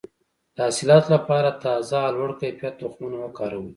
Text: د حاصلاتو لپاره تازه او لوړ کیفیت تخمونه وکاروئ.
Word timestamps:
د 0.55 0.57
حاصلاتو 0.67 1.07
لپاره 1.15 1.59
تازه 1.63 1.97
او 2.05 2.11
لوړ 2.17 2.29
کیفیت 2.41 2.73
تخمونه 2.81 3.17
وکاروئ. 3.19 3.69